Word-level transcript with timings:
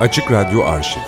Açık 0.00 0.30
Radyo 0.32 0.64
Arşiv 0.64 1.00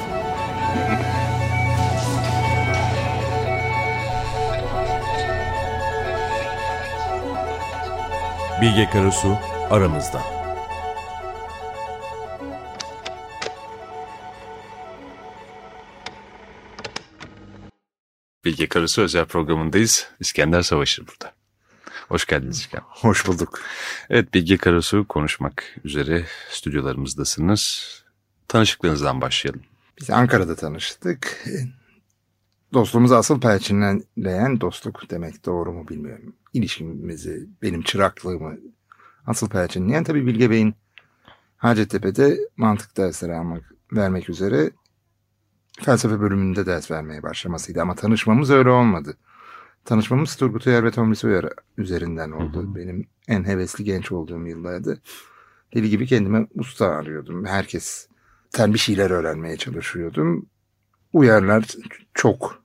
Bilge 8.61 8.91
Karasu 8.91 9.39
aramızda. 9.71 10.23
Bilge 18.45 18.69
Karası 18.69 19.03
özel 19.03 19.25
programındayız. 19.25 20.11
İskender 20.21 20.63
Savaşı 20.63 21.07
burada. 21.07 21.33
Hoş 22.09 22.27
geldiniz 22.27 22.69
İskender. 22.73 22.81
Hoş 22.89 23.27
bulduk. 23.27 23.61
Evet 24.11 24.35
Bilge 24.35 24.57
Karasu 24.57 25.09
konuşmak 25.09 25.65
üzere 25.85 26.25
stüdyolarımızdasınız. 26.51 28.06
Tanışıklığınızdan 28.57 29.21
başlayalım. 29.21 29.63
Biz 30.01 30.11
Ankara'da 30.11 30.57
tanıştık. 30.57 31.45
Dostluğumuzu 32.73 33.15
asıl 33.15 33.41
perçinleyen 33.41 34.61
dostluk 34.61 35.11
demek 35.11 35.47
doğru 35.47 35.73
mu 35.73 35.89
bilmiyorum. 35.89 36.37
İlişkimizi, 36.53 37.49
benim 37.63 37.83
çıraklığımı 37.83 38.59
asıl 39.27 39.49
perçinleyen 39.49 40.05
tabii 40.05 40.27
Bilge 40.27 40.51
Bey'in 40.51 40.75
Hacettepe'de 41.57 42.39
mantık 42.57 42.97
dersleri 42.97 43.35
almak, 43.35 43.75
vermek 43.93 44.31
üzere 44.31 44.71
felsefe 45.83 46.21
bölümünde 46.21 46.67
ders 46.67 46.91
vermeye 46.91 47.23
başlamasıydı. 47.23 47.83
Ama 47.83 47.95
tanışmamız 47.95 48.51
öyle 48.51 48.71
olmadı. 48.71 49.17
Tanışmamız 49.85 50.37
Turgut 50.37 50.67
Uyar 50.67 50.85
ve 50.85 50.91
Tomris 50.91 51.25
Uyar 51.25 51.49
üzerinden 51.79 52.31
oldu. 52.31 52.63
Hı 52.63 52.67
hı. 52.67 52.75
Benim 52.75 53.07
en 53.29 53.45
hevesli 53.45 53.85
genç 53.85 54.13
olduğum 54.13 54.47
yıllardı. 54.47 55.01
Deli 55.75 55.91
gibi 55.91 56.07
kendime 56.07 56.47
usta 56.55 56.87
arıyordum. 56.87 57.45
Herkes 57.45 58.09
ten 58.57 58.75
bir 58.75 58.79
şeyler 58.79 59.11
öğrenmeye 59.11 59.57
çalışıyordum. 59.57 60.47
Uyarlar 61.13 61.67
çok 62.15 62.63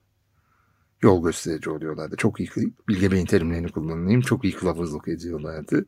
yol 1.01 1.23
gösterici 1.23 1.69
oluyorlardı. 1.69 2.15
Çok 2.15 2.39
iyi 2.39 2.49
Bilge 2.89 3.11
Bey'in 3.11 3.25
terimlerini 3.25 3.71
kullanayım. 3.71 4.21
Çok 4.21 4.43
iyi 4.43 4.53
kılavuzluk 4.53 5.07
ediyorlardı. 5.07 5.85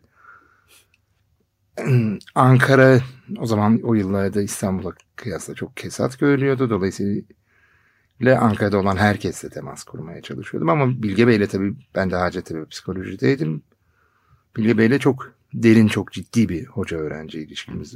Ankara 2.35 3.01
o 3.37 3.45
zaman 3.45 3.79
o 3.83 3.93
yıllarda 3.93 4.41
İstanbul'a 4.41 4.93
kıyasla 5.15 5.53
çok 5.53 5.77
kesat 5.77 6.19
görülüyordu. 6.19 6.69
Dolayısıyla 6.69 7.25
Ankara'da 8.39 8.77
olan 8.77 8.97
herkesle 8.97 9.49
temas 9.49 9.83
kurmaya 9.83 10.21
çalışıyordum. 10.21 10.69
Ama 10.69 11.03
Bilge 11.03 11.27
Bey'le 11.27 11.47
tabii 11.47 11.75
ben 11.95 12.11
de 12.11 12.15
Hacettepe 12.15 12.65
psikolojideydim. 12.65 13.63
Bilge 14.57 14.77
Bey'le 14.77 14.99
çok 14.99 15.33
derin, 15.53 15.87
çok 15.87 16.11
ciddi 16.11 16.49
bir 16.49 16.65
hoca-öğrenci 16.65 17.39
ilişkimiz, 17.39 17.95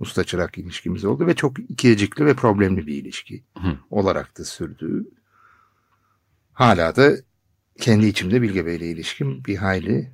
usta-çırak 0.00 0.58
ilişkimiz 0.58 1.04
oldu. 1.04 1.26
Ve 1.26 1.34
çok 1.34 1.58
ikiyecikli 1.58 2.26
ve 2.26 2.34
problemli 2.34 2.86
bir 2.86 2.94
ilişki 2.94 3.44
Hı. 3.58 3.76
olarak 3.90 4.38
da 4.38 4.44
sürdü. 4.44 5.06
Hala 6.52 6.96
da 6.96 7.12
kendi 7.80 8.06
içimde 8.06 8.42
Bilge 8.42 8.66
Bey'le 8.66 8.92
ilişkim 8.92 9.44
bir 9.44 9.56
hayli 9.56 10.10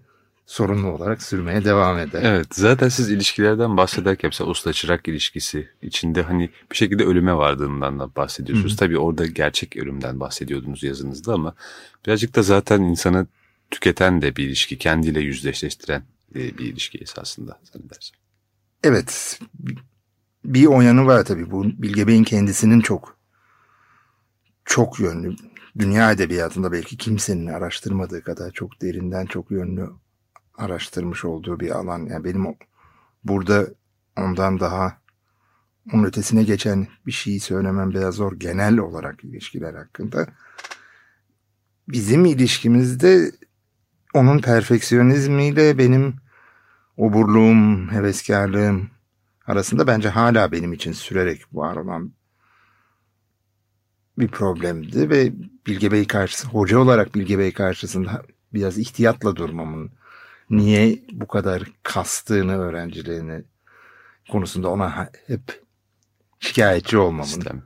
sorunlu 0.47 0.89
olarak 0.89 1.23
sürmeye 1.23 1.65
devam 1.65 1.99
eder. 1.99 2.23
Evet 2.23 2.55
zaten 2.55 2.89
siz 2.89 3.11
ilişkilerden 3.11 3.77
bahsederken 3.77 4.29
mesela 4.29 4.51
usta 4.51 4.73
çırak 4.73 5.09
ilişkisi 5.09 5.69
içinde 5.83 6.23
hani 6.23 6.51
bir 6.71 6.77
şekilde 6.77 7.05
ölüme 7.05 7.35
vardığından 7.35 7.99
da 7.99 8.17
bahsediyorsunuz. 8.17 8.77
Tabii 8.77 8.99
orada 8.99 9.27
gerçek 9.27 9.77
ölümden 9.77 10.21
bahsediyordunuz 10.21 10.83
yazınızda 10.83 11.35
ama 11.35 11.55
birazcık 12.07 12.37
da 12.37 12.43
zaten 12.43 12.81
insanı 12.81 13.27
tüketen 13.71 14.23
de 14.23 14.37
bir 14.37 14.45
ilişki, 14.45 14.79
kendiyle 14.79 15.21
yüzleştiren 15.21 16.03
e, 16.35 16.59
bir 16.59 16.65
ilişki 16.65 16.99
esasında 16.99 17.61
zannedersem. 17.73 18.23
Evet 18.85 19.41
bir 20.45 20.67
o 20.67 20.81
yanı 20.81 21.07
var 21.07 21.25
tabii 21.25 21.51
bu 21.51 21.65
Bilge 21.65 22.07
Bey'in 22.07 22.25
kendisinin 22.25 22.81
çok 22.81 23.17
çok 24.65 25.00
yönlü 25.00 25.37
dünya 25.78 26.12
edebiyatında 26.12 26.72
belki 26.72 26.97
kimsenin 26.97 27.47
araştırmadığı 27.47 28.23
kadar 28.23 28.50
çok 28.50 28.83
derinden 28.83 29.27
çok 29.27 29.50
yönlü 29.50 29.91
araştırmış 30.59 31.25
olduğu 31.25 31.61
bir 31.61 31.71
alan. 31.71 32.06
Yani 32.06 32.25
benim 32.25 32.56
burada 33.25 33.67
ondan 34.17 34.61
daha 34.61 34.99
onun 35.93 36.05
ötesine 36.05 36.43
geçen 36.43 36.87
bir 37.06 37.12
şeyi 37.12 37.41
söylemem 37.41 37.91
biraz 37.91 38.15
zor 38.15 38.33
genel 38.33 38.78
olarak 38.78 39.25
ilişkiler 39.25 39.75
hakkında. 39.75 40.27
Bizim 41.89 42.25
ilişkimizde 42.25 43.33
onun 44.15 44.39
perfeksiyonizmiyle 44.39 45.78
benim 45.78 46.24
oburluğum, 46.97 47.93
heveskarlığım 47.93 48.91
arasında 49.47 49.87
bence 49.87 50.09
hala 50.09 50.53
benim 50.53 50.72
için 50.72 50.93
sürerek 50.93 51.43
var 51.53 51.77
olan 51.77 52.12
bir 54.19 54.28
problemdi 54.28 55.10
ve 55.10 55.32
Bilge 55.66 55.93
Bey 55.93 56.06
karşısında, 56.06 56.53
hoca 56.53 56.78
olarak 56.78 57.15
Bilge 57.15 57.38
Bey 57.38 57.53
karşısında 57.53 58.22
biraz 58.55 58.78
ihtiyatla 58.78 59.37
durmamın 59.37 59.91
niye 60.50 60.99
bu 61.12 61.27
kadar 61.27 61.62
kastığını 61.82 62.59
öğrencilerini 62.59 63.44
konusunda 64.31 64.69
ona 64.69 65.11
hep 65.26 65.62
şikayetçi 66.41 66.99
olmamın. 66.99 67.25
Sistem. 67.25 67.62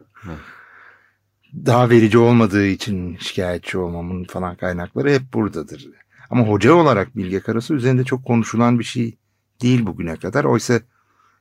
Daha 1.66 1.90
verici 1.90 2.18
olmadığı 2.18 2.66
için 2.66 3.16
şikayetçi 3.16 3.78
olmamın 3.78 4.24
falan 4.24 4.56
kaynakları 4.56 5.10
hep 5.10 5.34
buradadır. 5.34 5.88
Ama 6.30 6.44
hoca 6.44 6.74
olarak 6.74 7.16
Bilge 7.16 7.40
Karasu 7.40 7.74
üzerinde 7.74 8.04
çok 8.04 8.24
konuşulan 8.24 8.78
bir 8.78 8.84
şey 8.84 9.17
değil 9.62 9.86
bugüne 9.86 10.16
kadar. 10.16 10.44
Oysa 10.44 10.80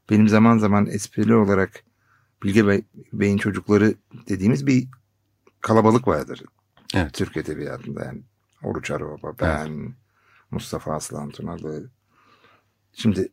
benim 0.09 0.27
zaman 0.27 0.57
zaman 0.57 0.87
esprili 0.87 1.35
olarak 1.35 1.83
Bilge 2.43 2.67
Bey, 2.67 2.83
Bey'in 3.13 3.37
çocukları 3.37 3.95
dediğimiz 4.29 4.67
bir 4.67 4.87
kalabalık 5.61 6.07
vardır. 6.07 6.43
Evet. 6.95 7.13
Türk 7.13 7.37
Edebiyatı'nda 7.37 8.05
yani. 8.05 8.21
Oruç 8.63 8.91
Araba, 8.91 9.33
ben, 9.41 9.67
evet. 9.67 9.91
Mustafa 10.51 10.93
Aslan 10.93 11.29
Tunalı. 11.29 11.89
Şimdi 12.93 13.29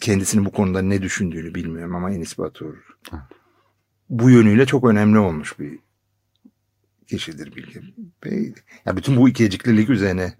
kendisinin 0.00 0.44
bu 0.44 0.52
konuda 0.52 0.82
ne 0.82 1.02
düşündüğünü 1.02 1.54
bilmiyorum 1.54 1.94
ama 1.94 2.10
Enis 2.10 2.38
Batur 2.38 2.76
bu 4.10 4.30
yönüyle 4.30 4.66
çok 4.66 4.84
önemli 4.84 5.18
olmuş 5.18 5.58
bir 5.58 5.78
kişidir 7.06 7.56
Bilge 7.56 7.80
Bey. 8.24 8.54
Ya 8.86 8.96
bütün 8.96 9.16
bu 9.16 9.28
ikiyeciklilik 9.28 9.90
üzerine 9.90 10.34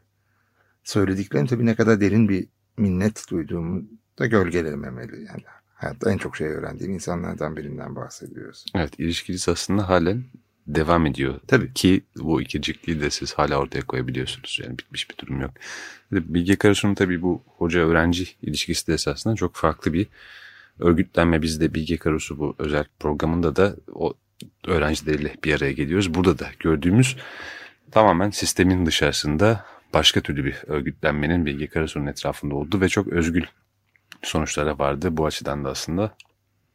söylediklerim 0.85 1.47
tabii 1.47 1.67
ne 1.67 1.75
kadar 1.75 2.01
derin 2.01 2.29
bir 2.29 2.49
minnet 2.77 3.31
duyduğumu 3.31 3.83
da 4.19 4.27
gölgelememeli. 4.27 5.17
Yani 5.17 5.43
hayatta 5.75 6.13
en 6.13 6.19
çok 6.19 6.37
şey 6.37 6.47
öğrendiğim 6.47 6.93
insanlardan 6.93 7.57
birinden 7.57 7.97
bahsediyoruz. 7.97 8.65
Evet 8.75 9.01
ilişkiniz 9.01 9.49
aslında 9.49 9.89
halen 9.89 10.25
devam 10.67 11.07
ediyor. 11.07 11.41
Tabii 11.47 11.75
ki 11.75 12.03
bu 12.17 12.43
ikircikliği 12.43 13.01
de 13.01 13.11
siz 13.11 13.35
hala 13.35 13.57
ortaya 13.57 13.83
koyabiliyorsunuz. 13.83 14.61
Yani 14.63 14.79
bitmiş 14.79 15.11
bir 15.11 15.17
durum 15.19 15.41
yok. 15.41 15.51
Bilge 16.13 16.57
Karasu'nun 16.57 16.95
tabii 16.95 17.23
bu 17.23 17.43
hoca-öğrenci 17.47 18.29
ilişkisi 18.43 18.87
de 18.87 18.95
esasında 18.95 19.35
çok 19.35 19.55
farklı 19.55 19.93
bir 19.93 20.07
örgütlenme. 20.79 21.43
Biz 21.43 21.61
de 21.61 21.75
Bilge 21.75 21.97
Karasu 21.97 22.39
bu 22.39 22.55
özel 22.59 22.85
programında 22.99 23.57
da 23.57 23.77
o 23.95 24.15
öğrencileriyle 24.67 25.35
bir 25.45 25.55
araya 25.55 25.73
geliyoruz. 25.73 26.15
Burada 26.15 26.39
da 26.39 26.47
gördüğümüz 26.59 27.17
tamamen 27.91 28.31
sistemin 28.31 28.87
dışarısında 28.87 29.65
başka 29.95 30.21
türlü 30.21 30.45
bir 30.45 30.57
örgütlenmenin 30.67 31.47
Bilge 31.47 31.67
Karasu'nun 31.67 32.07
etrafında 32.07 32.55
olduğu 32.55 32.81
ve 32.81 32.89
çok 32.89 33.09
özgül 33.09 33.45
sonuçlara 34.23 34.79
vardı. 34.79 35.17
Bu 35.17 35.27
açıdan 35.27 35.65
da 35.65 35.71
aslında 35.71 36.17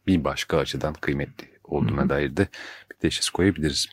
bir 0.06 0.24
başka 0.24 0.58
açıdan 0.58 0.94
kıymetli 0.94 1.48
olduğuna 1.64 2.00
Hı-hı. 2.00 2.08
dair 2.08 2.36
de 2.36 2.48
bir 2.90 2.96
teşhis 2.96 3.28
koyabiliriz. 3.28 3.86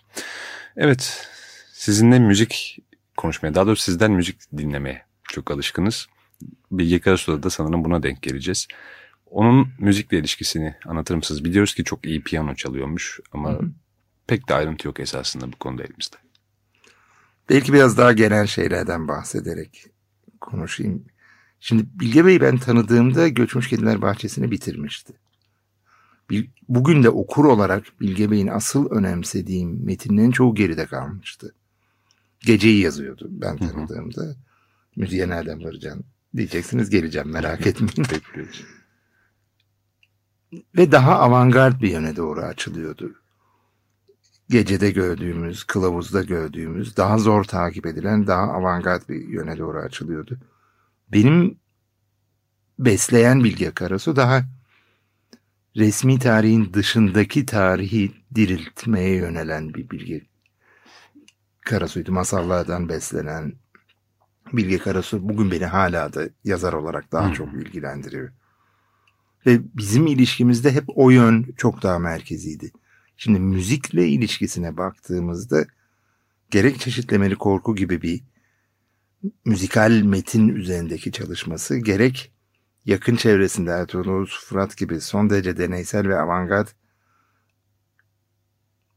Evet, 0.77 1.27
sizinle 1.73 2.19
müzik 2.19 2.79
konuşmaya, 3.17 3.55
daha 3.55 3.67
doğrusu 3.67 3.83
sizden 3.83 4.11
müzik 4.11 4.51
dinlemeye 4.57 5.05
çok 5.23 5.51
alışkınız. 5.51 6.07
Bilge 6.71 6.99
Karasu'da 6.99 7.43
da 7.43 7.49
sanırım 7.49 7.85
buna 7.85 8.03
denk 8.03 8.21
geleceğiz. 8.21 8.67
Onun 9.25 9.67
müzikle 9.79 10.17
ilişkisini 10.17 10.75
anlatır 10.85 11.15
mısınız? 11.15 11.45
Biliyoruz 11.45 11.75
ki 11.75 11.83
çok 11.83 12.05
iyi 12.05 12.23
piyano 12.23 12.55
çalıyormuş 12.55 13.19
ama 13.31 13.51
Hı-hı. 13.51 13.69
pek 14.27 14.49
de 14.49 14.53
ayrıntı 14.53 14.87
yok 14.87 14.99
esasında 14.99 15.51
bu 15.51 15.55
konuda 15.55 15.83
elimizde. 15.83 16.22
Belki 17.49 17.73
biraz 17.73 17.97
daha 17.97 18.13
genel 18.13 18.47
şeylerden 18.47 19.07
bahsederek 19.07 19.85
konuşayım. 20.41 21.05
Şimdi 21.59 21.85
Bilge 21.99 22.25
Bey'i 22.25 22.41
ben 22.41 22.57
tanıdığımda 22.57 23.27
Göçmüş 23.27 23.67
Kediler 23.67 24.01
Bahçesi'ni 24.01 24.51
bitirmişti. 24.51 25.13
Bugün 26.69 27.03
de 27.03 27.09
okur 27.09 27.45
olarak 27.45 27.83
Bilge 28.01 28.31
Bey'in 28.31 28.47
asıl 28.47 28.89
önemsediğim 28.89 29.85
metinlerin 29.85 30.31
çoğu 30.31 30.55
geride 30.55 30.85
kalmıştı. 30.85 31.55
Geceyi 32.39 32.81
yazıyordu 32.81 33.27
ben 33.29 33.57
tanıdığımda. 33.57 34.35
Müziğe 34.95 35.29
nereden 35.29 35.63
varacaksın 35.63 36.05
diyeceksiniz 36.35 36.89
geleceğim 36.89 37.29
merak 37.29 37.67
etmeyin. 37.67 38.07
Ve 40.77 40.91
daha 40.91 41.19
avantgard 41.19 41.81
bir 41.81 41.89
yöne 41.89 42.15
doğru 42.15 42.41
açılıyordu. 42.41 43.22
Gecede 44.49 44.91
gördüğümüz, 44.91 45.63
kılavuzda 45.63 46.23
gördüğümüz, 46.23 46.97
daha 46.97 47.17
zor 47.17 47.43
takip 47.43 47.85
edilen, 47.85 48.27
daha 48.27 48.41
avantgard 48.41 49.09
bir 49.09 49.27
yöne 49.27 49.57
doğru 49.57 49.79
açılıyordu. 49.79 50.39
Benim 51.11 51.57
besleyen 52.79 53.43
Bilge 53.43 53.71
Karasu 53.71 54.15
daha 54.15 54.43
resmi 55.77 56.19
tarihin 56.19 56.73
dışındaki 56.73 57.45
tarihi 57.45 58.11
diriltmeye 58.35 59.15
yönelen 59.15 59.73
bir 59.73 59.89
Bilge 59.89 60.21
Karasu'ydu. 61.61 62.11
Masallardan 62.11 62.89
beslenen 62.89 63.53
Bilge 64.53 64.77
Karasu 64.77 65.29
bugün 65.29 65.51
beni 65.51 65.65
hala 65.65 66.13
da 66.13 66.29
yazar 66.43 66.73
olarak 66.73 67.11
daha 67.11 67.27
Hmm. 67.27 67.33
çok 67.33 67.53
ilgilendiriyor. 67.53 68.31
Ve 69.45 69.59
bizim 69.77 70.07
ilişkimizde 70.07 70.71
hep 70.71 70.83
o 70.95 71.09
yön 71.09 71.45
çok 71.57 71.83
daha 71.83 71.99
merkeziydi. 71.99 72.71
Şimdi 73.17 73.39
müzikle 73.39 74.07
ilişkisine 74.07 74.77
baktığımızda 74.77 75.65
gerek 76.51 76.79
çeşitlemeli 76.79 77.35
korku 77.35 77.75
gibi 77.75 78.01
bir 78.01 78.23
müzikal 79.45 79.91
metin 79.91 80.47
üzerindeki 80.47 81.11
çalışması 81.11 81.77
gerek 81.77 82.31
yakın 82.85 83.15
çevresinde 83.15 83.71
Ertuğrul 83.71 84.25
Fırat 84.25 84.77
gibi 84.77 85.01
son 85.01 85.29
derece 85.29 85.57
deneysel 85.57 86.07
ve 86.07 86.19
avantgard 86.19 86.67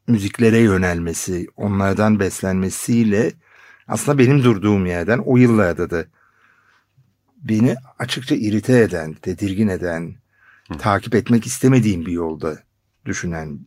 müziklere 0.09 0.59
yönelmesi, 0.59 1.47
onlardan 1.57 2.21
beslenmesiyle 2.21 3.33
aslında 3.89 4.19
benim 4.19 4.45
durduğum 4.45 4.87
yerden 4.87 5.19
o 5.19 5.37
yıllarda 5.37 5.91
da 5.91 6.05
beni 7.37 7.77
açıkça 7.99 8.35
irite 8.35 8.81
eden, 8.81 9.13
tedirgin 9.15 9.69
eden, 9.69 10.15
takip 10.79 11.15
etmek 11.15 11.47
istemediğim 11.47 12.07
bir 12.07 12.13
yolda 12.13 12.63
düşünen 13.05 13.61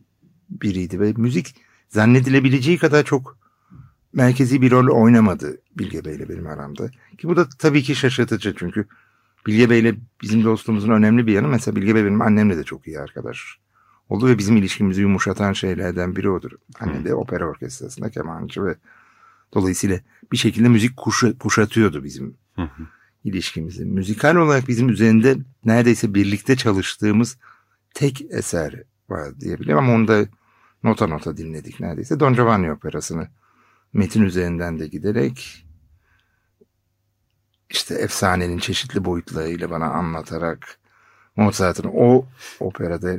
biriydi 0.50 1.00
ve 1.00 1.12
müzik 1.16 1.54
zannedilebileceği 1.88 2.78
kadar 2.78 3.04
çok 3.04 3.38
merkezi 4.12 4.62
bir 4.62 4.70
rol 4.70 5.02
oynamadı 5.02 5.60
Bilge 5.78 6.04
Bey'le 6.04 6.28
benim 6.28 6.46
aramda. 6.46 6.88
Ki 7.18 7.28
bu 7.28 7.36
da 7.36 7.48
tabii 7.58 7.82
ki 7.82 7.94
şaşırtıcı 7.94 8.54
çünkü 8.58 8.86
Bilge 9.46 9.70
Bey'le 9.70 9.94
bizim 10.22 10.44
dostluğumuzun 10.44 10.90
önemli 10.90 11.26
bir 11.26 11.32
yanı 11.32 11.48
mesela 11.48 11.76
Bilge 11.76 11.94
Bey 11.94 12.04
benim 12.04 12.22
annemle 12.22 12.56
de 12.56 12.64
çok 12.64 12.86
iyi 12.86 13.00
arkadaş 13.00 13.58
oldu 14.08 14.26
ve 14.26 14.38
bizim 14.38 14.56
ilişkimizi 14.56 15.00
yumuşatan 15.00 15.52
şeylerden 15.52 16.16
biri 16.16 16.30
odur. 16.30 16.50
Annem 16.80 17.04
de 17.04 17.14
opera 17.14 17.48
orkestrasında 17.48 18.10
kemancı 18.10 18.64
ve 18.64 18.74
dolayısıyla 19.54 20.00
bir 20.32 20.36
şekilde 20.36 20.68
müzik 20.68 20.96
kuşa, 20.96 21.38
kuşatıyordu 21.38 22.04
bizim 22.04 22.34
Hı 22.56 22.62
hı. 22.62 22.82
ilişkimizi. 23.24 23.84
Müzikal 23.84 24.36
olarak 24.36 24.68
bizim 24.68 24.88
üzerinde 24.88 25.36
neredeyse 25.64 26.14
birlikte 26.14 26.56
çalıştığımız 26.56 27.38
tek 27.94 28.22
eser 28.30 28.82
var 29.08 29.40
diyebilirim 29.40 29.78
ama 29.78 29.94
onu 29.94 30.08
da 30.08 30.26
nota 30.84 31.06
nota 31.06 31.36
dinledik 31.36 31.80
neredeyse. 31.80 32.20
Don 32.20 32.34
Giovanni 32.34 32.72
operasını 32.72 33.28
metin 33.92 34.22
üzerinden 34.22 34.78
de 34.78 34.86
giderek 34.86 35.66
işte 37.70 37.94
efsanenin 37.94 38.58
çeşitli 38.58 39.04
boyutlarıyla 39.04 39.70
bana 39.70 39.86
anlatarak 39.86 40.78
Mozart'ın 41.36 41.90
o 41.94 42.24
operada 42.60 43.16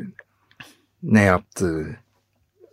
ne 1.04 1.22
yaptığı 1.22 1.98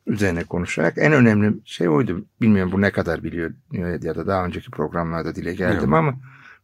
üzerine 0.06 0.44
konuşarak 0.44 0.94
en 0.98 1.12
önemli 1.12 1.54
şey 1.64 1.88
oydu. 1.88 2.24
Bilmiyorum 2.40 2.72
bu 2.72 2.80
ne 2.80 2.90
kadar 2.90 3.24
biliyor 3.24 3.52
ya 3.72 4.14
da 4.14 4.26
daha 4.26 4.44
önceki 4.44 4.70
programlarda 4.70 5.34
dile 5.34 5.54
geldim 5.54 5.94
ama 5.94 6.14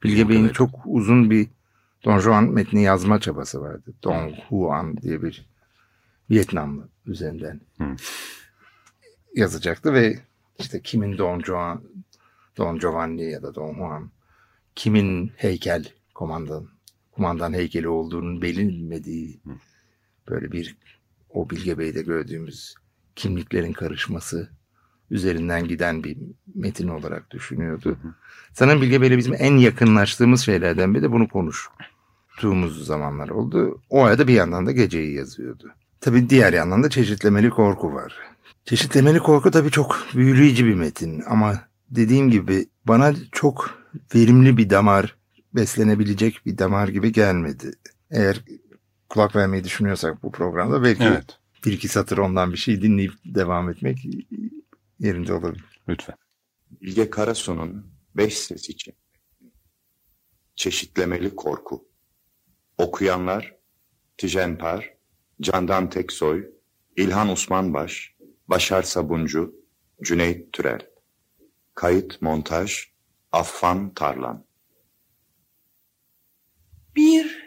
Bilge 0.02 0.28
Bey'in 0.28 0.48
çok 0.48 0.70
uzun 0.84 1.30
bir 1.30 1.48
Don 2.04 2.18
Juan 2.18 2.44
metni 2.44 2.82
yazma 2.82 3.20
çabası 3.20 3.60
vardı. 3.60 3.92
Don 4.02 4.34
Juan 4.48 4.96
diye 4.96 5.22
bir 5.22 5.46
Vietnamlı 6.30 6.88
üzerinden 7.06 7.60
Hı. 7.78 7.96
yazacaktı 9.34 9.92
ve 9.94 10.18
işte 10.58 10.80
kimin 10.82 11.18
Don 11.18 11.40
Juan, 11.40 11.82
Don 12.56 12.78
Giovanni 12.78 13.30
ya 13.30 13.42
da 13.42 13.54
Don 13.54 13.74
Juan, 13.74 14.10
kimin 14.74 15.32
heykel 15.36 15.92
komandan, 16.14 16.68
kumandan 17.12 17.52
heykeli 17.52 17.88
olduğunun 17.88 18.42
bilinmediği 18.42 19.40
böyle 20.28 20.52
bir 20.52 20.76
o 21.30 21.50
Bilge 21.50 21.78
Bey'de 21.78 22.02
gördüğümüz 22.02 22.74
kimliklerin 23.16 23.72
karışması 23.72 24.50
üzerinden 25.10 25.68
giden 25.68 26.04
bir 26.04 26.16
metin 26.54 26.88
olarak 26.88 27.30
düşünüyordu. 27.30 27.98
Sanırım 28.52 28.82
Bilge 28.82 29.00
Bey'le 29.00 29.18
bizim 29.18 29.34
en 29.38 29.56
yakınlaştığımız 29.56 30.44
şeylerden 30.44 30.94
biri 30.94 31.02
de 31.02 31.12
bunu 31.12 31.28
konuştuğumuz 31.28 32.86
zamanlar 32.86 33.28
oldu. 33.28 33.80
O 33.90 34.04
arada 34.04 34.28
bir 34.28 34.34
yandan 34.34 34.66
da 34.66 34.72
geceyi 34.72 35.14
yazıyordu. 35.14 35.74
Tabii 36.04 36.30
diğer 36.30 36.52
yandan 36.52 36.82
da 36.82 36.90
çeşitlemeli 36.90 37.50
korku 37.50 37.94
var. 37.94 38.14
Çeşitlemeli 38.64 39.18
korku 39.18 39.50
tabii 39.50 39.70
çok 39.70 40.06
büyüleyici 40.14 40.64
bir 40.66 40.74
metin 40.74 41.22
ama 41.26 41.68
dediğim 41.90 42.30
gibi 42.30 42.66
bana 42.84 43.14
çok 43.32 43.78
verimli 44.14 44.56
bir 44.56 44.70
damar, 44.70 45.16
beslenebilecek 45.54 46.40
bir 46.46 46.58
damar 46.58 46.88
gibi 46.88 47.12
gelmedi. 47.12 47.72
Eğer 48.10 48.44
kulak 49.08 49.36
vermeyi 49.36 49.64
düşünüyorsak 49.64 50.22
bu 50.22 50.32
programda 50.32 50.82
belki 50.82 51.04
Evet. 51.04 51.38
bir 51.66 51.72
iki 51.72 51.88
satır 51.88 52.18
ondan 52.18 52.52
bir 52.52 52.58
şey 52.58 52.82
dinleyip 52.82 53.12
devam 53.24 53.70
etmek 53.70 54.08
yerinde 54.98 55.32
olabilir. 55.32 55.80
Lütfen. 55.88 56.16
Bilge 56.82 57.10
Karasu'nun 57.10 57.86
beş 58.16 58.38
ses 58.38 58.70
için. 58.70 58.94
Çeşitlemeli 60.56 61.36
korku. 61.36 61.88
Okuyanlar 62.78 63.54
Tijen 64.18 64.58
Par, 64.58 64.93
Candan 65.40 65.90
Teksoy, 65.90 66.46
İlhan 66.96 67.28
Osmanbaş, 67.28 68.14
Başar 68.48 68.82
Sabuncu, 68.82 69.54
Cüneyt 70.02 70.52
Türel. 70.52 70.80
Kayıt 71.74 72.22
montaj 72.22 72.84
Affan 73.32 73.94
Tarlan. 73.94 74.44
Bir 76.96 77.44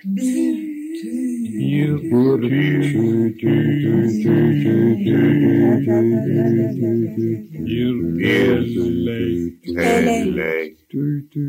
Melek, 9.66 10.90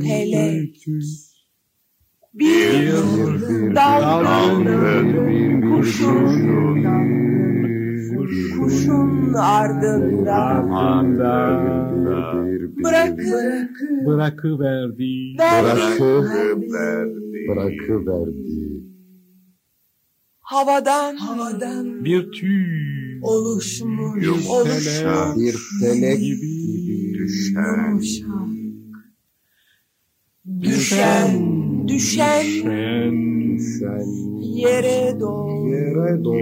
Pelek 0.00 0.86
Bir 2.38 2.92
dalgın 3.74 5.70
kuşun 5.70 6.84
Kuşun 8.58 9.34
ardından 9.34 10.70
Bırakıp 12.84 14.06
bırakıverdi. 14.06 15.36
verdi 15.38 16.02
bırakıverdi. 17.48 18.68
Havadan 20.40 21.16
Havadan 21.16 22.04
Bir 22.04 22.32
tüy 22.32 23.20
oluşmuş 23.22 24.24
yumuşak 24.24 25.36
Bir 25.36 25.56
felek 25.80 26.18
gibi 26.18 26.58
düşen 30.62 31.58
Düşen 31.88 32.44
Düşen 32.44 33.58
sen 33.58 34.06
yere 34.40 35.20
doğru. 35.20 35.68
Yere 35.68 36.24
doğru. 36.24 36.36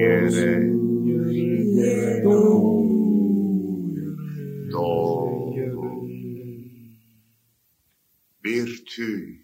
Yere 1.32 2.24
doğru. 2.24 2.86
Doğru. 4.72 6.06
Bir 8.44 8.84
tüy, 8.86 9.36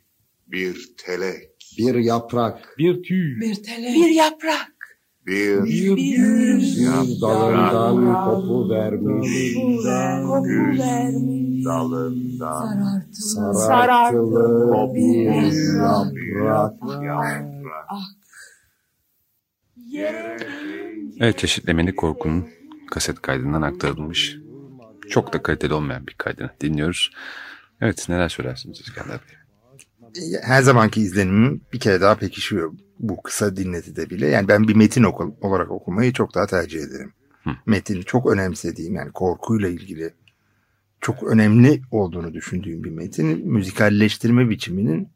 bir 0.47 0.95
telek, 1.07 1.50
Bir 1.78 1.95
yaprak. 1.95 2.75
Bir 2.78 3.02
tüy. 3.02 3.40
Bir 3.40 3.54
yaprak 3.64 3.92
bir 3.95 4.11
bir 4.11 4.71
Bir 5.26 5.64
bir 5.96 7.20
dalından 7.20 8.24
kopu 8.24 8.70
vermiş 8.70 9.56
vermiş 9.86 11.64
dalından 11.64 13.02
sarartılı 13.52 14.94
bir 14.94 15.32
yaprak. 16.44 17.32
Yere 19.76 20.36
Evet 21.20 21.38
çeşitlemeli 21.38 21.94
korkunun 21.94 22.48
kaset 22.90 23.22
kaydından 23.22 23.62
aktarılmış. 23.62 24.36
Çok 25.08 25.32
da 25.32 25.42
kaliteli 25.42 25.74
olmayan 25.74 26.06
bir 26.06 26.14
kaydını 26.14 26.50
dinliyoruz. 26.60 27.10
Evet 27.80 28.06
neler 28.08 28.28
söylersiniz 28.28 28.80
İskender 28.80 29.20
Bey? 29.20 29.36
Her 30.42 30.62
zamanki 30.62 31.00
izlenimim 31.00 31.60
bir 31.72 31.80
kere 31.80 32.00
daha 32.00 32.14
pekişiyor 32.14 32.72
bu 33.02 33.23
kısa 33.23 33.56
dinletide 33.56 34.11
bile. 34.11 34.28
Yani 34.28 34.49
ben 34.49 34.68
bir 34.68 34.76
metin 34.76 35.02
oku- 35.02 35.37
olarak 35.40 35.71
okumayı 35.71 36.12
çok 36.12 36.35
daha 36.35 36.47
tercih 36.47 36.80
ederim. 36.80 37.12
Metin 37.66 38.02
çok 38.02 38.26
önemsediğim 38.32 38.94
yani 38.94 39.12
korkuyla 39.12 39.68
ilgili 39.68 40.14
çok 41.00 41.23
önemli 41.23 41.82
olduğunu 41.90 42.35
düşündüğüm 42.35 42.85
bir 42.85 42.90
metin 42.90 43.49
müzikalleştirme 43.49 44.50
biçiminin 44.50 45.09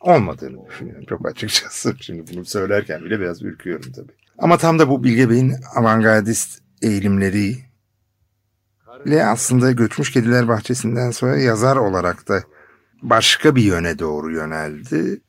olmadığını 0.00 0.66
düşünüyorum 0.68 1.04
çok 1.08 1.28
açıkçası. 1.28 1.94
Şimdi 2.00 2.34
bunu 2.34 2.44
söylerken 2.44 3.04
bile 3.04 3.20
biraz 3.20 3.42
ürküyorum 3.42 3.92
tabii. 3.92 4.12
Ama 4.38 4.58
tam 4.58 4.78
da 4.78 4.88
bu 4.88 5.04
Bilge 5.04 5.30
Bey'in 5.30 5.54
avantgardist 5.74 6.62
eğilimleri 6.82 7.56
ile 9.06 9.24
aslında 9.24 9.72
Göçmüş 9.72 10.12
Kediler 10.12 10.48
Bahçesi'nden 10.48 11.10
sonra 11.10 11.36
yazar 11.36 11.76
olarak 11.76 12.28
da 12.28 12.42
başka 13.02 13.56
bir 13.56 13.62
yöne 13.62 13.98
doğru 13.98 14.32
yöneldi. 14.32 15.20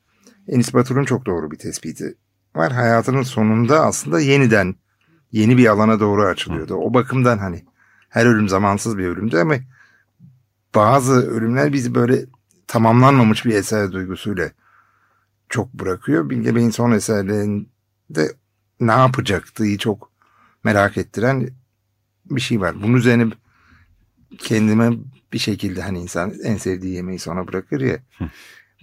Enis 0.50 0.74
Batur'un 0.74 1.04
çok 1.04 1.26
doğru 1.26 1.50
bir 1.50 1.58
tespiti 1.58 2.14
var. 2.54 2.72
Hayatının 2.72 3.22
sonunda 3.22 3.86
aslında 3.86 4.20
yeniden 4.20 4.74
yeni 5.32 5.58
bir 5.58 5.66
alana 5.66 6.00
doğru 6.00 6.24
açılıyordu. 6.26 6.74
O 6.74 6.94
bakımdan 6.94 7.38
hani 7.38 7.64
her 8.08 8.26
ölüm 8.26 8.48
zamansız 8.48 8.98
bir 8.98 9.06
ölümdü 9.06 9.38
ama 9.38 9.54
bazı 10.74 11.12
ölümler 11.30 11.72
bizi 11.72 11.94
böyle 11.94 12.26
tamamlanmamış 12.66 13.44
bir 13.44 13.54
eser 13.54 13.92
duygusuyla 13.92 14.50
çok 15.48 15.74
bırakıyor. 15.74 16.30
Bilge 16.30 16.54
Bey'in 16.54 16.70
son 16.70 16.92
eserlerinde 16.92 18.32
ne 18.80 18.92
yapacaktığı 18.92 19.78
çok 19.78 20.10
merak 20.64 20.98
ettiren 20.98 21.48
bir 22.30 22.40
şey 22.40 22.60
var. 22.60 22.82
Bunun 22.82 22.96
üzerine 22.96 23.32
kendime 24.38 24.90
bir 25.32 25.38
şekilde 25.38 25.82
hani 25.82 26.00
insan 26.00 26.34
en 26.44 26.56
sevdiği 26.56 26.94
yemeği 26.94 27.18
sona 27.18 27.48
bırakır 27.48 27.80
ya. 27.80 27.98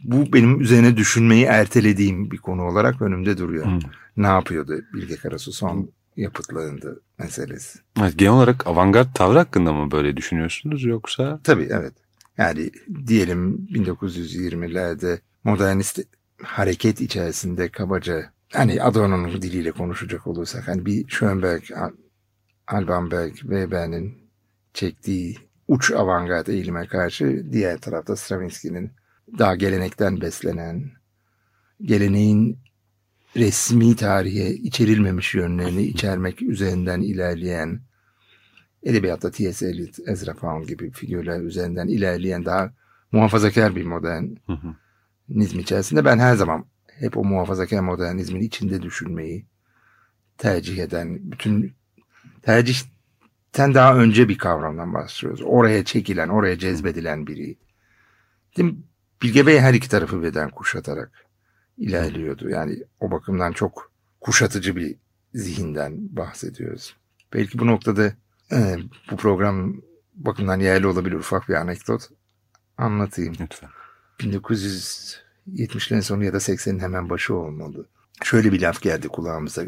Bu 0.04 0.34
benim 0.34 0.62
üzerine 0.62 0.98
düşünmeyi 0.98 1.46
ertelediğim 1.46 2.32
bir 2.32 2.38
konu 2.38 2.64
olarak 2.64 3.02
önümde 3.02 3.38
duruyor. 3.38 3.66
Hı. 3.66 3.80
Ne 4.18 4.28
yapıyordu 4.28 4.82
Bilge 4.94 5.16
Karasu 5.16 5.54
son 5.54 5.90
yapıtlarında 6.18 6.88
meselesi. 7.20 7.80
Evet, 8.02 8.18
genel 8.18 8.34
olarak 8.34 8.68
avantgard 8.68 9.08
tavrı 9.14 9.38
hakkında 9.38 9.74
mı 9.74 9.92
böyle 9.92 10.18
düşünüyorsunuz 10.18 10.84
yoksa? 10.84 11.40
Tabii 11.44 11.68
evet. 11.72 11.94
Yani 12.38 12.72
diyelim 13.08 13.68
1920'lerde 13.74 15.20
modernist 15.44 16.00
hareket 16.44 17.02
içerisinde 17.02 17.70
kabaca 17.70 18.32
hani 18.54 18.84
Adorno'nun 18.84 19.42
diliyle 19.42 19.72
konuşacak 19.72 20.28
olursak 20.28 20.68
hani 20.68 20.86
bir 20.86 21.10
Schoenberg, 21.10 21.64
Al- 21.76 21.92
Alban 22.68 23.12
Berg, 23.12 23.36
Weber'in 23.36 24.18
çektiği 24.74 25.38
uç 25.68 25.92
avantgard 25.92 26.48
eğilime 26.48 26.88
karşı 26.88 27.46
diğer 27.52 27.78
tarafta 27.82 28.16
Stravinsky'nin 28.16 28.92
daha 29.40 29.56
gelenekten 29.56 30.22
beslenen 30.22 30.92
geleneğin 31.82 32.60
resmi 33.36 33.96
tarihe 33.96 34.50
içerilmemiş 34.50 35.36
yönlerini 35.36 35.84
içermek 35.94 36.42
üzerinden 36.42 37.02
ilerleyen 37.02 37.82
edebiyatta 38.84 39.32
T.S. 39.32 39.68
Eliot, 39.68 40.00
Ezra 40.08 40.34
Pound 40.34 40.68
gibi 40.68 40.92
figürler 40.92 41.42
üzerinden 41.42 41.88
ilerleyen 41.88 42.46
daha 42.46 42.74
muhafazakar 43.12 43.76
bir 43.76 43.86
modernizm 43.86 45.60
içerisinde 45.60 46.06
ben 46.06 46.20
her 46.20 46.36
zaman 46.36 46.66
hep 46.88 47.18
o 47.18 47.24
muhafazakar 47.24 47.80
modernizmin 47.80 48.42
içinde 48.42 48.82
düşünmeyi 48.82 49.46
tercih 50.38 50.78
eden, 50.78 51.32
bütün 51.32 51.74
tercihten 52.42 53.74
daha 53.74 53.98
önce 53.98 54.30
bir 54.30 54.38
kavramdan 54.38 54.94
bahsediyoruz. 54.94 55.42
Oraya 55.46 55.86
çekilen, 55.86 56.28
oraya 56.28 56.60
cezbedilen 56.60 57.28
biri. 57.28 57.58
Değil 58.58 58.74
mi? 58.74 58.78
Bilge 59.22 59.48
Bey 59.48 59.60
her 59.60 59.74
iki 59.74 59.90
tarafı 59.90 60.24
birden 60.24 60.50
kuşatarak 60.50 61.12
ilerliyordu. 61.78 62.50
Yani 62.50 62.84
o 63.00 63.12
bakımdan 63.12 63.52
çok 63.52 63.92
kuşatıcı 64.22 64.76
bir 64.76 64.96
zihinden 65.34 66.16
bahsediyoruz. 66.16 66.96
Belki 67.34 67.60
bu 67.60 67.68
noktada 67.68 68.14
e, 68.52 68.78
bu 69.12 69.18
program 69.18 69.82
bakımdan 70.16 70.60
yerli 70.60 70.88
olabilir 70.88 71.16
ufak 71.16 71.50
bir 71.50 71.54
anekdot 71.54 72.10
anlatayım. 72.78 73.36
Lütfen. 73.42 73.70
1970'lerin 74.20 76.02
sonu 76.02 76.24
ya 76.24 76.34
da 76.34 76.38
80'in 76.38 76.80
hemen 76.80 77.10
başı 77.10 77.36
olmalı. 77.36 77.86
Şöyle 78.24 78.52
bir 78.52 78.62
laf 78.62 78.82
geldi 78.82 79.08
kulağımıza. 79.08 79.64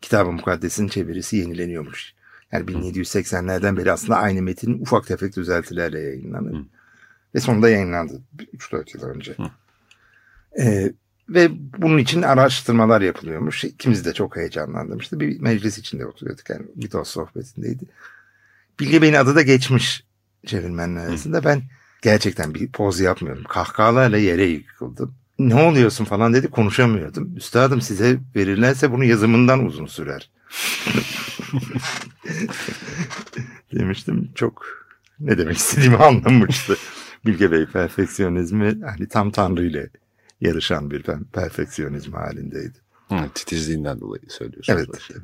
Kitab-ı 0.00 0.32
Mukaddes'in 0.32 0.88
çevirisi 0.88 1.36
yenileniyormuş. 1.36 2.14
Yani 2.52 2.64
1780'lerden 2.64 3.76
beri 3.76 3.92
aslında 3.92 4.16
aynı 4.16 4.42
metin 4.42 4.82
ufak 4.82 5.06
tefek 5.06 5.36
düzeltilerle 5.36 6.00
yayınlanır. 6.00 6.58
Hı. 6.58 6.64
Ve 7.34 7.40
sonunda 7.40 7.68
yayınlandı 7.70 8.22
3-4 8.56 8.96
yıl 8.96 9.02
önce. 9.02 9.32
Hı. 9.32 9.50
Ee, 10.62 10.92
ve 11.28 11.48
bunun 11.78 11.98
için 11.98 12.22
araştırmalar 12.22 13.00
yapılıyormuş. 13.00 13.64
İkimiz 13.64 14.04
de 14.04 14.12
çok 14.12 14.36
heyecanlandırmıştı. 14.36 15.20
Bir 15.20 15.40
meclis 15.40 15.78
içinde 15.78 16.06
oturuyorduk. 16.06 16.50
Yani 16.50 16.66
bir 16.74 16.92
dost 16.92 17.10
sohbetindeydi. 17.10 17.84
Bilge 18.80 19.02
Bey'in 19.02 19.14
adı 19.14 19.36
da 19.36 19.42
geçmiş 19.42 20.04
çevirmenler 20.46 21.06
arasında. 21.06 21.44
Ben 21.44 21.62
gerçekten 22.02 22.54
bir 22.54 22.72
poz 22.72 23.00
yapmıyorum. 23.00 23.44
Kahkahalarla 23.44 24.18
yere 24.18 24.44
yıkıldım. 24.44 25.14
Ne 25.38 25.54
oluyorsun 25.54 26.04
falan 26.04 26.34
dedi 26.34 26.50
konuşamıyordum. 26.50 27.36
Üstadım 27.36 27.80
size 27.80 28.18
verirlerse 28.36 28.92
bunu 28.92 29.04
yazımından 29.04 29.64
uzun 29.64 29.86
sürer. 29.86 30.30
Demiştim 33.72 34.30
çok 34.34 34.66
ne 35.20 35.38
demek 35.38 35.56
istediğimi 35.56 35.96
anlamıştı. 35.96 36.76
Bilge 37.26 37.52
Bey 37.52 37.66
perfeksiyonizmi 37.66 38.78
hani 38.84 39.08
tam 39.08 39.30
Tanrı 39.30 39.66
ile 39.66 39.90
yarışan 40.40 40.90
bir 40.90 41.02
per- 41.02 41.24
perfeksiyonizm 41.24 42.12
halindeydi. 42.12 42.78
Evet, 43.10 43.34
titizliğinden 43.34 44.00
dolayı 44.00 44.22
söylüyorsunuz. 44.28 44.78
Evet. 44.78 44.88
başta. 44.88 45.14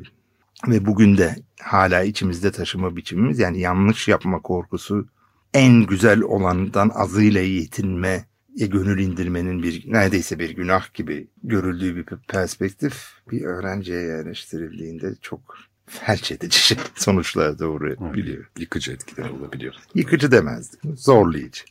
Ve 0.68 0.86
bugün 0.86 1.18
de 1.18 1.36
hala 1.60 2.02
içimizde 2.02 2.52
taşıma 2.52 2.96
biçimimiz 2.96 3.38
yani 3.38 3.60
yanlış 3.60 4.08
yapma 4.08 4.42
korkusu 4.42 5.08
en 5.54 5.86
güzel 5.86 6.20
olandan 6.20 6.90
azıyla 6.94 7.40
yetinme 7.40 8.24
gönül 8.56 8.98
indirmenin 8.98 9.62
bir 9.62 9.92
neredeyse 9.92 10.38
bir 10.38 10.50
günah 10.50 10.94
gibi 10.94 11.28
görüldüğü 11.42 11.96
bir 11.96 12.04
perspektif 12.28 12.94
bir 13.30 13.42
öğrenciye 13.42 14.00
yerleştirildiğinde 14.00 15.14
çok 15.20 15.56
felç 15.88 16.32
edici 16.32 16.58
şey- 16.58 16.78
sonuçlara 16.94 17.58
doğru 17.58 18.14
biliyor. 18.14 18.50
Yıkıcı 18.58 18.92
etkileri 18.92 19.30
olabiliyor. 19.30 19.74
Yıkıcı 19.94 20.30
demezdim. 20.30 20.96
Zorlayıcı. 20.96 21.62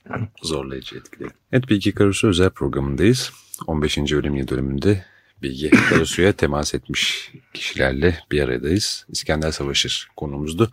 Zorlayıcı 0.43 0.97
etkileri. 0.97 1.29
Evet 1.51 1.69
Bilgi 1.69 1.91
Karasu 1.91 2.27
özel 2.27 2.49
programındayız. 2.49 3.31
15. 3.67 3.97
ölüm 3.97 4.35
yıl 4.35 4.47
dönümünde 4.47 5.05
Bilgi 5.43 5.69
Karasu'ya 5.89 6.33
temas 6.33 6.73
etmiş 6.75 7.31
kişilerle 7.53 8.19
bir 8.31 8.41
aradayız. 8.43 9.05
İskender 9.09 9.51
Savaşır 9.51 10.09
konumuzdu. 10.17 10.71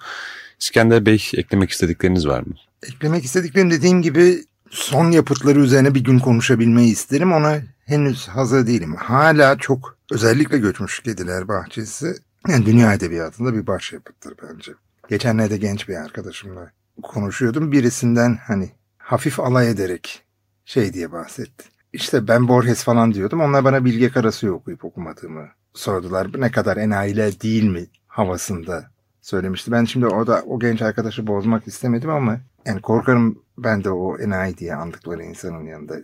İskender 0.61 1.07
Bey 1.07 1.31
eklemek 1.35 1.71
istedikleriniz 1.71 2.27
var 2.27 2.41
mı? 2.41 2.55
Eklemek 2.83 3.25
istediklerim 3.25 3.71
dediğim 3.71 4.03
gibi 4.03 4.45
son 4.71 5.11
yapıtları 5.11 5.61
üzerine 5.61 5.95
bir 5.95 6.05
gün 6.05 6.19
konuşabilmeyi 6.19 6.93
isterim. 6.93 7.33
Ona 7.33 7.63
henüz 7.87 8.29
hazır 8.29 8.67
değilim. 8.67 8.97
Hala 8.97 9.59
çok 9.59 9.99
özellikle 10.11 10.59
Göçmüş 10.59 11.01
Kediler 11.01 11.49
Bahçesi 11.49 12.15
yani 12.49 12.67
dünya 12.67 12.95
edebiyatında 12.95 13.55
bir 13.55 13.67
başyapıttır 13.67 14.35
bence. 14.43 14.73
Geçenlerde 15.09 15.57
genç 15.57 15.89
bir 15.89 15.95
arkadaşımla 15.95 16.71
konuşuyordum. 17.03 17.73
Birisinden 17.73 18.39
hani 18.47 18.71
hafif 18.99 19.41
alay 19.41 19.71
ederek 19.71 20.23
şey 20.65 20.93
diye 20.93 21.13
bahsetti. 21.13 21.65
İşte 21.93 22.29
ben 22.29 22.49
Borges 22.49 22.85
falan 22.85 23.15
diyordum. 23.15 23.41
Onlar 23.41 23.65
bana 23.65 23.85
Bilge 23.85 24.11
Karasu'yu 24.11 24.53
okuyup 24.53 24.85
okumadığımı 24.85 25.49
sordular. 25.75 26.29
Ne 26.41 26.51
kadar 26.51 26.77
enayiler 26.77 27.41
değil 27.41 27.65
mi 27.65 27.87
havasında 28.07 28.91
söylemişti. 29.21 29.73
Ben 29.73 29.85
şimdi 29.85 30.07
orada 30.07 30.43
o 30.43 30.61
genç 30.61 30.83
arkadaşı 30.83 31.27
bozmak 31.27 31.67
istemedim 31.67 32.11
ama 32.11 32.41
yani 32.67 32.81
korkarım 32.81 33.43
ben 33.59 33.85
de 33.85 33.91
o 33.91 34.19
enayi 34.19 34.59
diye 34.59 34.75
andıkları 34.75 35.23
insanın 35.23 35.65
yanında 35.65 35.97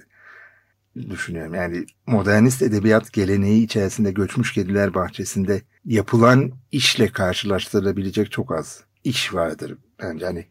düşünüyorum. 0.96 1.54
Yani 1.54 1.86
modernist 2.06 2.62
edebiyat 2.62 3.12
geleneği 3.12 3.64
içerisinde 3.64 4.12
Göçmüş 4.12 4.52
Kediler 4.52 4.94
Bahçesi'nde 4.94 5.62
yapılan 5.84 6.52
işle 6.72 7.08
karşılaştırılabilecek 7.08 8.32
çok 8.32 8.52
az 8.52 8.84
iş 9.04 9.34
vardır. 9.34 9.78
Bence 10.02 10.24
hani 10.24 10.46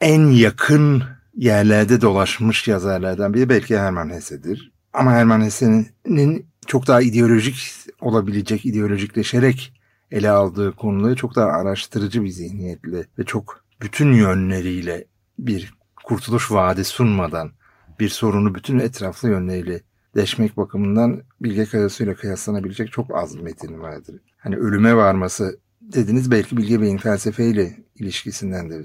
en 0.00 0.26
yakın 0.26 1.02
yerlerde 1.36 2.00
dolaşmış 2.00 2.68
yazarlardan 2.68 3.34
biri 3.34 3.48
belki 3.48 3.78
Hermann 3.78 4.10
Hesse'dir. 4.10 4.72
Ama 4.92 5.12
Hermann 5.12 5.40
Hesse'nin 5.40 6.46
çok 6.66 6.86
daha 6.86 7.02
ideolojik 7.02 7.56
olabilecek, 8.00 8.66
ideolojikleşerek 8.66 9.72
ele 10.10 10.30
aldığı 10.30 10.72
konuları 10.72 11.16
çok 11.16 11.36
daha 11.36 11.46
araştırıcı 11.46 12.22
bir 12.22 12.28
zihniyetle 12.28 13.06
ve 13.18 13.24
çok 13.24 13.64
bütün 13.80 14.12
yönleriyle 14.12 15.04
bir 15.38 15.74
kurtuluş 16.04 16.52
vaadi 16.52 16.84
sunmadan 16.84 17.52
bir 18.00 18.08
sorunu 18.08 18.54
bütün 18.54 18.78
etraflı 18.78 19.28
yönleriyle 19.28 19.80
deşmek 20.14 20.56
bakımından 20.56 21.22
Bilge 21.40 21.64
Karasu'yla 21.64 22.12
ile 22.12 22.20
kıyaslanabilecek 22.20 22.92
çok 22.92 23.16
az 23.16 23.34
metin 23.34 23.80
vardır. 23.80 24.20
Hani 24.42 24.56
ölüme 24.56 24.96
varması 24.96 25.58
dediniz 25.80 26.30
belki 26.30 26.56
Bilge 26.56 26.80
Bey'in 26.80 26.96
felsefeyle 26.96 27.76
ilişkisinden 27.96 28.70
de 28.70 28.82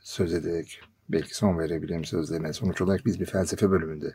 söz 0.00 0.34
ederek 0.34 0.80
belki 1.08 1.36
son 1.36 1.58
verebilirim 1.58 2.04
sözlerine. 2.04 2.52
Sonuç 2.52 2.80
olarak 2.80 3.06
biz 3.06 3.20
bir 3.20 3.26
felsefe 3.26 3.70
bölümünde 3.70 4.14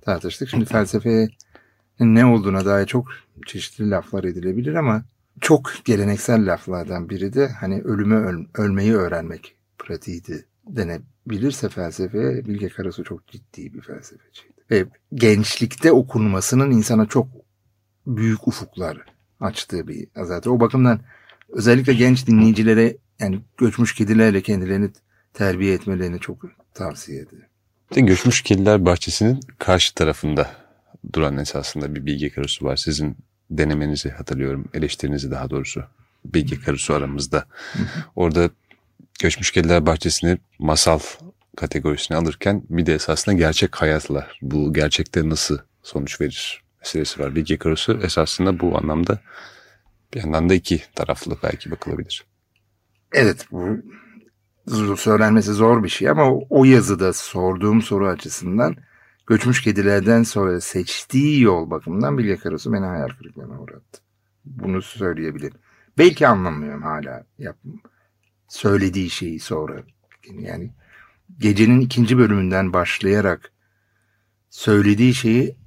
tartıştık. 0.00 0.48
Şimdi 0.48 0.64
felsefeye 0.64 1.28
ne 2.00 2.26
olduğuna 2.26 2.64
dair 2.64 2.86
çok 2.86 3.08
çeşitli 3.46 3.90
laflar 3.90 4.24
edilebilir 4.24 4.74
ama 4.74 5.04
çok 5.40 5.72
geleneksel 5.84 6.52
laflardan 6.52 7.08
biri 7.08 7.32
de 7.32 7.48
hani 7.48 7.80
ölüme 7.82 8.16
öl- 8.16 8.46
ölmeyi 8.54 8.94
öğrenmek 8.94 9.56
pratiğiydi 9.78 10.44
denebilirse 10.66 11.68
felsefeye 11.68 12.46
Bilge 12.46 12.68
Karasu 12.68 13.04
çok 13.04 13.26
ciddi 13.26 13.74
bir 13.74 13.80
felsefeciydi. 13.80 14.54
Ve 14.70 14.86
gençlikte 15.14 15.92
okunmasının 15.92 16.70
insana 16.70 17.06
çok 17.06 17.28
büyük 18.06 18.48
ufuklar 18.48 19.04
açtığı 19.40 19.88
bir 19.88 20.08
zaten. 20.16 20.50
O 20.50 20.60
bakımdan 20.60 21.00
özellikle 21.48 21.94
genç 21.94 22.26
dinleyicilere 22.26 22.96
yani 23.18 23.40
göçmüş 23.58 23.94
kedilerle 23.94 24.42
kendilerini 24.42 24.90
terbiye 25.34 25.74
etmelerini 25.74 26.20
çok 26.20 26.44
tavsiye 26.74 27.20
ederim. 27.20 27.44
Göçmüş 28.06 28.42
Kediler 28.42 28.84
Bahçesi'nin 28.84 29.40
karşı 29.58 29.94
tarafında 29.94 30.50
duran 31.12 31.38
esasında 31.38 31.94
bir 31.94 32.06
Bilge 32.06 32.30
Karasu 32.30 32.64
var. 32.64 32.76
Sizin 32.76 33.16
denemenizi 33.50 34.10
hatırlıyorum. 34.10 34.64
Eleştirinizi 34.74 35.30
daha 35.30 35.50
doğrusu. 35.50 35.84
Bilge 36.24 36.60
Karasu 36.60 36.94
aramızda. 36.94 37.44
Orada 38.16 38.50
Göçmüş 39.20 39.50
Kediler 39.50 39.86
Bahçesi'ni 39.86 40.38
masal 40.58 40.98
kategorisine 41.56 42.16
alırken 42.16 42.62
bir 42.70 42.86
de 42.86 42.94
esasında 42.94 43.34
gerçek 43.34 43.76
hayatla 43.76 44.28
bu 44.42 44.72
gerçekte 44.72 45.28
nasıl 45.28 45.58
sonuç 45.82 46.20
verir 46.20 46.62
meselesi 46.80 47.20
var. 47.20 47.34
Bilge 47.34 47.58
Karasu 47.58 47.98
esasında 48.02 48.60
bu 48.60 48.78
anlamda 48.78 49.20
bir 50.14 50.20
yandan 50.20 50.48
da 50.48 50.54
iki 50.54 50.82
taraflı 50.94 51.36
belki 51.42 51.70
bakılabilir. 51.70 52.24
Evet 53.12 53.46
bu 53.50 54.96
söylenmesi 54.96 55.52
zor 55.52 55.84
bir 55.84 55.88
şey 55.88 56.08
ama 56.08 56.30
o 56.50 56.64
yazıda 56.64 57.12
sorduğum 57.12 57.82
soru 57.82 58.08
açısından 58.08 58.76
göçmüş 59.26 59.62
kedilerden 59.62 60.22
sonra 60.22 60.60
seçtiği 60.60 61.40
yol 61.40 61.70
bakımından 61.70 62.18
Bilge 62.18 62.36
Karasu 62.36 62.72
beni 62.72 62.84
hayal 62.84 63.08
kırıklığına 63.08 63.60
uğrattı. 63.60 64.00
Bunu 64.44 64.82
söyleyebilirim. 64.82 65.58
Belki 65.98 66.28
anlamıyorum 66.28 66.82
hala 66.82 67.26
yap 67.38 67.56
söylediği 68.48 69.10
şeyi 69.10 69.40
sonra. 69.40 69.82
Yani 70.32 70.70
gecenin 71.38 71.80
ikinci 71.80 72.18
bölümünden 72.18 72.72
başlayarak 72.72 73.52
söylediği 74.50 75.14
şeyi 75.14 75.59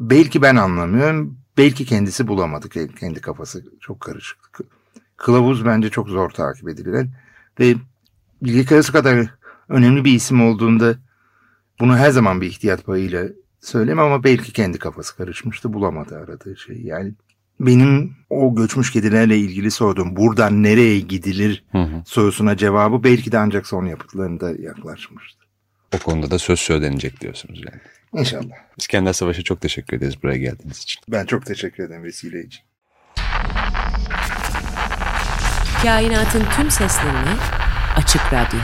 belki 0.00 0.42
ben 0.42 0.56
anlamıyorum, 0.56 1.38
belki 1.58 1.84
kendisi 1.84 2.26
bulamadı. 2.28 2.68
Kendi 3.00 3.20
kafası 3.20 3.64
çok 3.80 4.00
karışık. 4.00 4.38
Kılavuz 5.16 5.64
bence 5.64 5.90
çok 5.90 6.08
zor 6.08 6.30
takip 6.30 6.68
edilen 6.68 7.10
ve 7.60 7.74
Bilge 8.42 8.64
Karasu 8.64 8.92
kadar 8.92 9.34
önemli 9.68 10.04
bir 10.04 10.12
isim 10.12 10.42
olduğunda 10.42 10.94
bunu 11.80 11.96
her 11.96 12.10
zaman 12.10 12.40
bir 12.40 12.46
ihtiyat 12.46 12.86
payıyla 12.86 13.28
söyleme 13.60 14.02
ama 14.02 14.24
belki 14.24 14.52
kendi 14.52 14.78
kafası 14.78 15.16
karışmıştı 15.16 15.72
bulamadı 15.72 16.16
aradığı 16.16 16.56
şeyi. 16.56 16.86
Yani 16.86 17.14
benim 17.60 18.12
o 18.30 18.54
göçmüş 18.54 18.92
kedilerle 18.92 19.38
ilgili 19.38 19.70
sorduğum 19.70 20.16
buradan 20.16 20.62
nereye 20.62 21.00
gidilir 21.00 21.64
Hı 21.72 21.78
hı. 21.78 22.02
sorusuna 22.04 22.56
cevabı 22.56 23.04
belki 23.04 23.32
de 23.32 23.38
ancak 23.38 23.66
son 23.66 23.86
yapıtlarında 23.86 24.50
yaklaşmıştı. 24.50 25.39
O 25.94 25.98
konuda 25.98 26.30
da 26.30 26.38
söz 26.38 26.60
söylenecek 26.60 27.20
diyorsunuz 27.20 27.58
yani. 27.58 27.80
İnşallah. 28.12 28.56
İskender 28.76 29.12
Savaş'a 29.12 29.42
çok 29.42 29.60
teşekkür 29.60 29.96
ederiz 29.96 30.22
buraya 30.22 30.38
geldiğiniz 30.38 30.78
için. 30.78 31.02
Ben 31.08 31.26
çok 31.26 31.46
teşekkür 31.46 31.84
ederim 31.84 32.04
vesile 32.04 32.40
için. 32.44 32.62
Kainatın 35.82 36.44
tüm 36.56 36.70
seslerini 36.70 37.36
Açık 37.96 38.32
Radyo 38.32 38.60